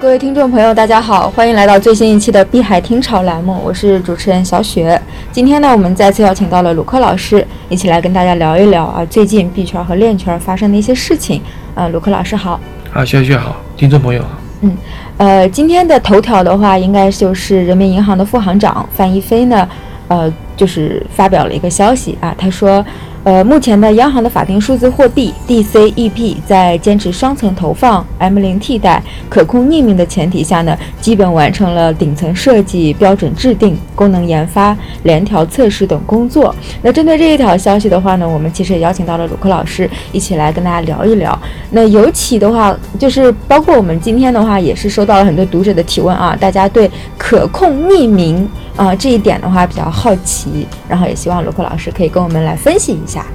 [0.00, 5.00] 各位听众朋友，大家好，欢迎来到最新一期的碧海听潮栏目，我是主持人小雪。
[5.32, 11.42] 今天呢，我们再次邀请到了鲁克老师，一起来跟大家聊一聊啊，最近币圈和链圈发生的一些事情。
[11.74, 12.60] 啊，鲁克老师好。
[12.92, 14.28] 啊，小雪好，听众朋友好。
[14.60, 14.76] 嗯，
[15.16, 19.68] 呃，今天的头条的话，应该就是人民银行的副行长范一飞呢，
[20.06, 22.84] 呃，就是发表了一个消息啊，他说。
[23.28, 36.54] 呃，目前的央行的法定数字货币 DCEP 在坚持双层投放、M 零替代、可控匿名的前提下呢，基本完成了顶层设计、标准制定、功能研发、联调测试等工作。
[36.80, 41.38] 那针对这一条消息的话呢，我们其实也邀请到了鲁克老师一起来跟大家聊一聊。
[41.70, 53.26] 那尤其的话，就是包括我们今天的话，也是收到了很多读者的提问啊，大家对可控匿名啊这一点的话比较好奇，然后也希望罗克老师可以跟我们来分析一下。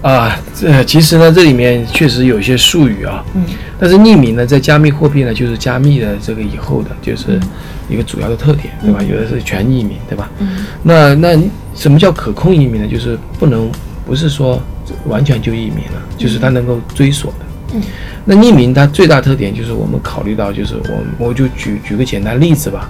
[0.00, 3.24] 啊，这其实呢，这里面确实有一些术语啊。
[3.34, 3.44] 嗯。
[3.80, 7.40] 但是匿名呢，在加密货币呢，就是加密的这个以后的，就是
[7.88, 9.02] 一个主要的特点，对吧？
[9.02, 10.28] 有的是全匿名，对吧？
[10.38, 10.66] 嗯。
[10.82, 11.36] 那那
[11.74, 12.86] 什么叫可控匿名呢？
[12.86, 13.70] 就是不能
[14.06, 14.60] 不是说
[15.06, 17.46] 完全就匿名了，就是它能够追索的。
[17.72, 17.82] 嗯。
[18.24, 20.74] 那匿名它最大特点就是我们考虑到，就是
[21.18, 22.88] 我我就举举个简单例子吧。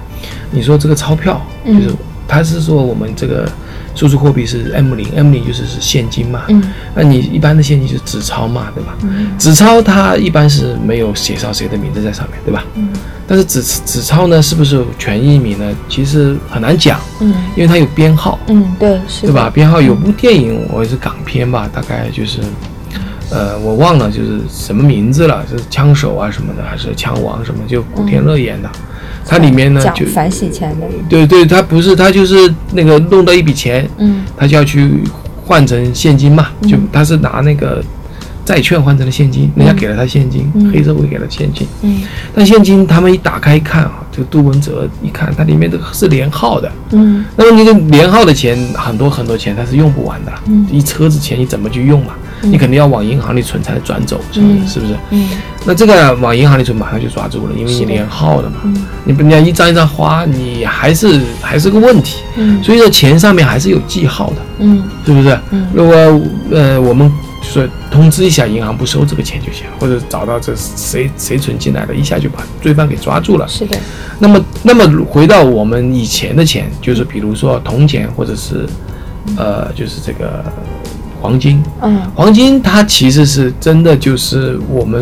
[0.51, 1.91] 你说这个钞票，就是
[2.29, 3.49] 它是说我们这个。
[3.95, 6.63] 数字货币是 M 零，M 零就是是现金嘛，嗯，
[6.95, 8.97] 那你一般的现金就是纸钞嘛，对吧？
[9.03, 12.65] 嗯，纸钞它一般是没有写上谁的名字在上面对吧？
[12.75, 12.89] 嗯，
[13.29, 15.71] 但是纸纸钞呢，是不是全匿名呢？
[15.91, 19.51] 其实很难讲，嗯，因为它有编号，嗯，对，是，对吧？
[19.53, 22.41] 编号有部电影，我是港片吧，大概就是，
[23.33, 28.71] 呃，我忘了就是什么名字了，就是枪手啊什么的，还是枪王什么，就古天乐演的。
[29.25, 35.05] 它里面呢就反洗钱的，对对，他不是他就是那个弄到一笔钱，嗯，他就要去
[35.47, 37.81] 换成现金嘛，就他是拿那个
[38.45, 42.03] 债券换成了现金，人家给了他现金，黑社会给了现金，嗯，
[42.35, 52.13] 但现金他们一打开一看啊，这个杜文泽一看，它里面这个是连号的，嗯，那么你的连号的钱很多很多钱，它是用不完的，嗯，一车子钱你怎么去用嘛？
[52.43, 54.67] 你肯定要往银行里存才能转走，是不是？
[54.67, 54.97] 是不是？
[55.11, 55.29] 嗯。
[55.65, 58.57] 那这个往银行里存，马上就抓住了，因为你连号的嘛。
[58.65, 58.85] 嗯。
[59.05, 62.19] 你不，你要一张一张花，你还是还是个问题。
[62.37, 62.63] 嗯。
[62.63, 64.37] 所以说钱上面还是有记号的。
[64.59, 64.83] 嗯。
[65.07, 65.39] 是不是？
[65.51, 65.69] 嗯。
[65.73, 65.95] 如果
[66.51, 67.11] 呃我们
[67.43, 73.47] 说通知一下银行不收这个钱就行了，或者找到这谁谁存进来的，一下就把罪犯给抓住了。
[73.47, 73.79] 是的。
[74.19, 78.67] 那么那么回到我们以前的钱，就是比如说铜钱或者是
[79.37, 80.45] 呃就是这个。
[81.23, 85.01] 黄金，嗯，黄金它其实是真的，就是我们，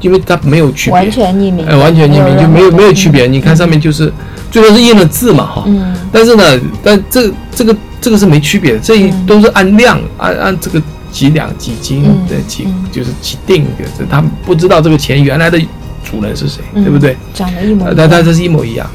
[0.00, 3.26] 因为它没有区别，完全匿名，哎，完全匿名就没有没有区别。
[3.26, 4.12] 你看上面就是，
[4.52, 6.42] 最多是印了字嘛，哈，嗯，但是呢，
[6.82, 15.58] 但这这个这个是没区别的，这一都是按量按按这个几两几斤的几就是几锭，的，这他不知道这个钱原来的
[16.04, 17.16] 主人是谁，对不对？
[17.34, 18.88] 长得一模，但但这是一模一样。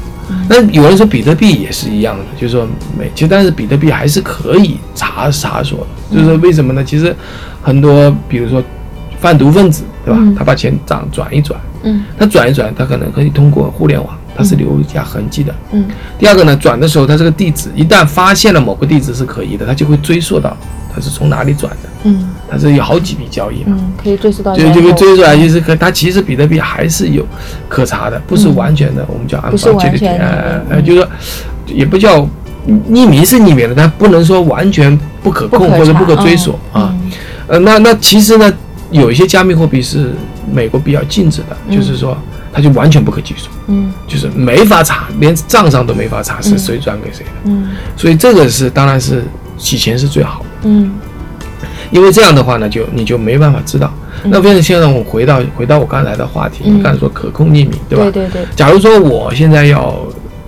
[0.48, 2.66] 那有人说比特币也是一样的，就是说
[2.98, 6.82] 没，其实但是比特币还是可以查查锁的，就是说为什么呢？
[6.84, 7.14] 其实
[7.62, 8.62] 很多，比如说
[9.20, 10.20] 贩毒分子，对吧？
[10.36, 15.84] 他把钱转转一转，嗯，他转一转，他可能可以通过互联网，他是留下痕迹的，嗯。
[16.18, 20.56] 第二个呢，转的时候，他这个地址一旦发现了某个地址是可疑的，他就会追溯到
[20.94, 27.26] 他是从哪里转的，嗯，他是有好几笔交易嘛，嗯，可以追溯到，就就追溯来，就是可他其实比特币还是有
[27.68, 31.08] 可查的，不是完全的，我们叫安保距离，呃呃，就是说
[31.66, 32.20] 也不叫
[32.90, 36.94] 匿名是匿名的，但不能说完全不可控或者不可追溯啊，
[37.46, 38.52] 呃，那那其实呢，
[38.90, 40.12] 有一些加密货币是
[40.52, 42.16] 美国比较禁止的，就是说
[42.52, 49.24] 它就完全不可计数，嗯，就是没法查，连账上都没法查是谁转给谁的，嗯，所以这个是当然是
[49.56, 50.92] 洗钱是最好的，嗯。
[51.90, 53.92] 因为这样的话呢，就你就没办法知道。
[54.24, 58.04] 那为了现在我回到回到我刚才的话题，你刚才说可控匿名，对吧？
[58.04, 58.46] 对对对。
[58.56, 59.94] 假如说我现在要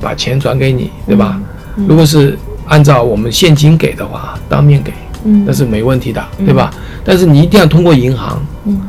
[0.00, 1.38] 把钱转给你，对吧？
[1.86, 4.92] 如果是按照我们现金给的话，当面给，
[5.46, 6.72] 那是没问题的，对吧？
[7.04, 8.80] 但是你一定要通过银行，嗯，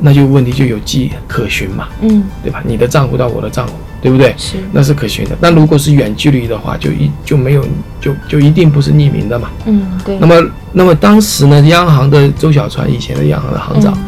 [0.00, 2.62] 那就问题就有迹可循嘛，嗯，对吧？
[2.66, 3.72] 你的账户到我的账户。
[4.00, 4.32] 对不对？
[4.38, 5.36] 是，那是可循的。
[5.40, 7.64] 那如果是远距离的话，就一就没有，
[8.00, 9.50] 就就一定不是匿名的嘛。
[9.66, 10.16] 嗯，对。
[10.20, 13.98] 那么，那么当时呢，央行的周小川，以前的央行的行长，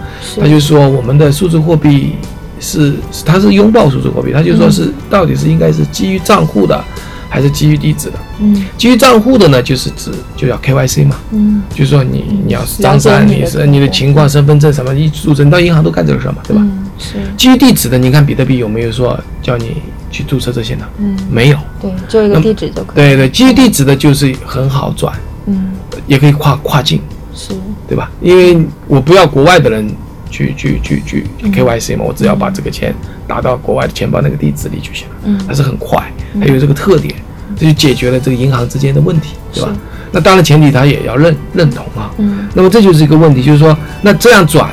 [0.41, 2.13] 他就说我们的数字货币
[2.61, 2.95] 是，
[3.27, 6.85] 他是拥抱数字货币，他就说是到底是应该是基于账户的。
[7.31, 16.62] 还是基于地址的，嗯，基于账户的呢，就是指就叫 KYC 嘛，嗯，就是说你你要是张三，你是你的情况、身份证什么一注册，到银行都干这个事儿嘛，对吧？
[16.99, 17.19] 是。
[17.37, 19.77] 基于地址的，你看比特币有没有说叫你
[20.11, 20.85] 去注册这些呢？
[20.99, 21.59] 嗯，没有。
[21.81, 22.94] 对，就一个地址就可以。
[22.97, 25.15] 对对，基于地址的就是很好转，
[25.47, 25.71] 嗯，
[26.09, 27.00] 也可以跨跨境，
[27.32, 27.55] 是，
[27.88, 28.11] 对吧？
[28.21, 29.88] 因为我不要国外的人
[30.31, 32.93] 去去去去 KYC 嘛，我只要把这个钱
[33.27, 37.15] 打到国外的钱包那个地址里就行了，嗯，它是很快，它有这个特点，
[37.56, 39.71] 这就解决了这个银行之间的问题，对吧？
[40.12, 44.71] 那当然前提他也要认认同啊，嗯，那么这就是一个问题，就是说那这样转，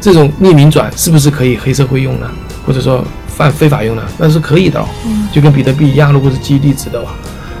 [0.00, 2.26] 这种匿名转是不是可以黑社会用呢？
[2.66, 4.02] 或者说犯非法用呢？
[4.18, 7.14] 那是可以的，嗯，就跟比特币一样，如果是基于地址的话，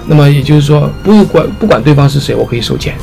[0.06, 2.94] 那么也就是说不管不管对方是谁，我可以收钱，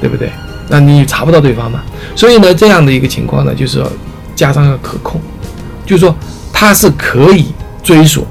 [0.00, 0.30] 对不对？
[0.70, 1.80] 那你查不到对方嘛？
[2.16, 3.90] 所以呢，这样的一个情况呢，就是说
[4.34, 5.20] 加上个可控，
[5.84, 6.14] 就是说
[6.52, 7.46] 它是可以
[7.82, 8.26] 追索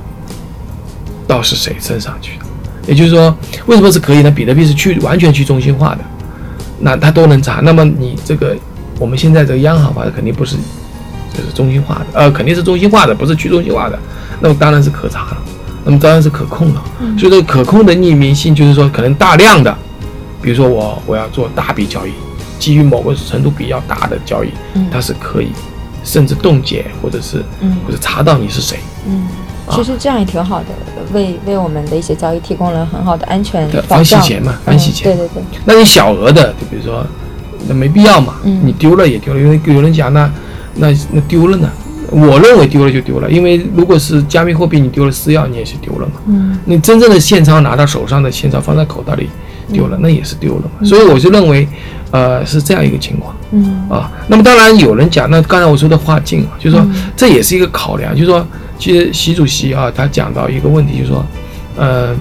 [1.27, 2.45] 到是谁身上去的。
[2.87, 3.35] 也就是说，
[3.65, 4.31] 为什么是可以呢？
[4.31, 5.99] 比特币是去完全去中心化的，
[6.79, 7.59] 那它都能查。
[7.61, 8.55] 那么你这个
[8.97, 10.55] 我们现在这个央行法肯定不是
[11.33, 13.99] 就是中心化的，呃，肯定是中心化的，不是去中心化的。
[14.39, 15.37] 那么当然是可查了，
[15.83, 16.83] 那么当然是可控了。
[17.19, 19.77] 所以这个可控的匿名性就是说，可能大量的，
[20.41, 22.11] 比如说我我要做大笔交易。
[22.59, 24.49] 基于某个程度比较大的交易，
[24.91, 25.49] 它是可以
[26.03, 27.43] 甚至冻结，或者是
[27.85, 28.79] 或者查到你是谁。
[29.05, 29.27] 嗯，
[29.71, 30.65] 其实这样也挺好的，
[31.13, 35.03] 为为我们的一些交易提供了很好的安全防洗钱嘛，防洗钱。
[35.03, 35.43] 对对对。
[35.65, 37.05] 那你小额的，就比如说，
[37.67, 38.35] 那没必要嘛。
[38.43, 40.31] 你丢了也丢了，因为有人讲那
[40.75, 41.69] 那那丢了呢？
[42.09, 46.13] 我认为丢了就丢了，因为如果是加密货币，你丢了私钥，你也是丢了嘛。
[46.27, 46.57] 嗯。
[46.65, 49.29] 你真正的现钞拿到手上的现钞放在口袋里。
[49.69, 51.67] 丢了，那也是丢了嘛，所以我就认为，
[52.11, 56.87] 呃，是这样一个情况，嗯啊，那么当然有人讲，那刚才我说的跨境啊，就是说
[57.17, 58.47] 这也是一个考量，就是说，
[58.77, 61.25] 其实习主席啊，他讲到一个问题，就是说，
[61.75, 62.15] 呃，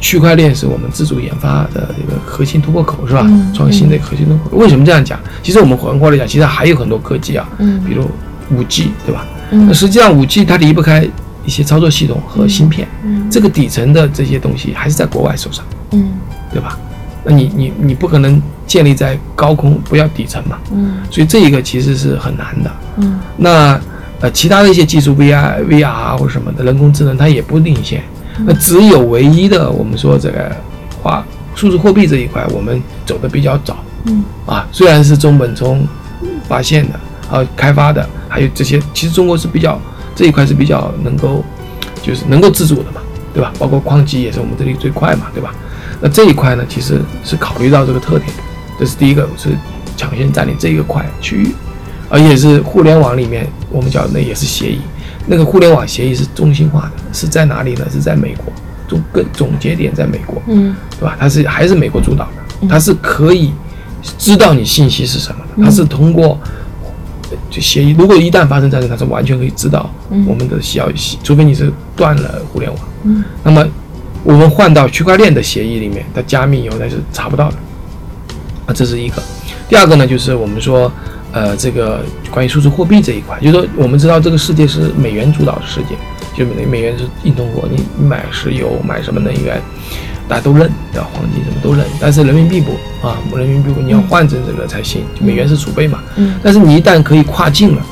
[0.00, 3.26] 区块链是我们自主研发的一个核心突破口，是吧？
[3.54, 4.56] 创新的核心突破口。
[4.56, 5.18] 为什么这样讲？
[5.42, 8.08] 其实我们横过来讲，其实还有很多科技啊，嗯，比如
[8.50, 9.26] 五 G，对吧？
[9.50, 11.08] 那实际上五 G 它离不开
[11.44, 16.12] 一些操作系统和芯片，嗯，这个底层的这些东西还是在国外手上，嗯。
[16.50, 16.78] 对吧？
[17.24, 20.58] 那你你你不可能建立在高空，不要底层嘛。
[20.72, 20.96] 嗯。
[21.10, 22.70] 所以这一个其实是很难的。
[22.96, 23.20] 嗯。
[23.36, 23.78] 那
[24.20, 28.02] 呃，其他的一些技术，VR、VR 或者什么的人工智能，它也不领先。
[28.44, 30.50] 那只有唯一的，我们说这个
[31.02, 31.24] 话，
[31.54, 33.76] 数字货币这一块，我们走的比较早。
[34.04, 34.22] 嗯。
[34.46, 35.86] 啊，虽然是中本聪
[36.48, 36.98] 发现的，
[37.30, 39.80] 啊，开发的，还有这些，其实中国是比较
[40.14, 41.44] 这一块是比较能够，
[42.02, 43.00] 就是能够自主的嘛，
[43.34, 43.52] 对吧？
[43.58, 45.54] 包括矿机也是我们这里最快嘛，对吧？
[46.00, 48.30] 那这一块呢，其实是考虑到这个特点，
[48.78, 49.50] 这是第一个，是
[49.96, 51.54] 抢先占领这一个块区域，
[52.08, 54.80] 而且是互联网里面我们叫那也是协议，
[55.26, 57.86] 那个互联网协议是中心化的，是在哪里呢？
[57.90, 58.52] 是在美国，
[58.86, 61.16] 总跟总结点在美国，嗯，对吧？
[61.18, 62.24] 它是还是美国主导
[62.60, 63.52] 的，它是可以
[64.18, 66.38] 知道你信息是什么的，它是通过
[67.50, 69.90] 就协议，如果一旦发生战争，它是完全可以知道
[70.26, 73.66] 我们的消息，除非你是断了互联网，嗯，那么。
[74.24, 77.56] 我们换到区块链的协议里面，它加密以后那是查不到的，
[78.66, 79.22] 啊，这是一个。
[79.68, 80.90] 第二个呢，就是我们说，
[81.32, 85.94] 呃，这个关于数字货币这一块，就是说我们知道这个世界是美元主导的世界，
[86.34, 89.60] 就美美元是硬通货，你买石油买什么能源，
[90.26, 91.08] 大家都认，对吧？
[91.12, 92.72] 黄金什么都认，但是人民币不
[93.06, 96.00] 啊，人民币不，你要换成这个才行，就美元是储备嘛。
[96.16, 96.34] 嗯。
[96.42, 97.82] 但是你一旦可以跨境了。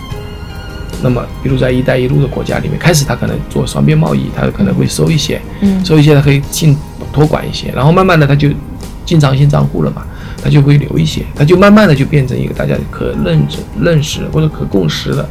[1.03, 5.39] 那么，比如在“一带一路”的国家里面，开始他可能做双边贸易，他可能会收一些，
[5.85, 6.75] 收一些他可以进
[7.13, 8.49] 托管一些，然后慢慢的他就
[9.05, 10.03] 经常性账户了嘛，
[10.47, 15.29] 他就会留一些，他就慢慢的就变成一个大家可认知、认识或者可共识的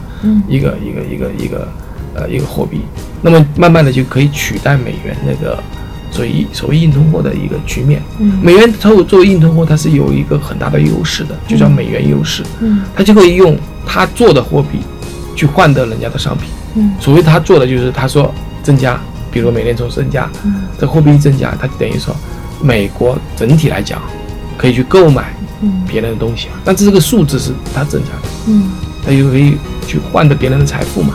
[0.49, 1.67] 一个一个一个一个
[2.13, 2.81] 呃一个货币。
[3.21, 5.57] 那么慢慢的就可以取代美元那个
[6.11, 8.01] 所谓所谓硬通货的一个局面。
[8.41, 12.43] 美元它作为硬通货，它是有一个很大的优势的，就叫美元优势。
[12.59, 14.79] 嗯，它就可以用它做的货币。
[15.37, 18.97] 去换得人家的商品，嗯，所谓他做的就是他说增加，
[19.29, 22.15] 比如美联储增加，嗯，这货币增加，它等于说
[22.63, 24.01] 美国整体来讲
[24.57, 25.33] 可以去购买
[25.87, 28.71] 别人的东西，那这个数字是它正常的，嗯，
[29.05, 29.57] 它就可以
[29.87, 31.13] 去换得别人的财富嘛。